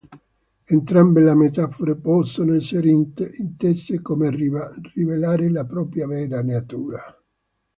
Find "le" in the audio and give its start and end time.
1.21-1.35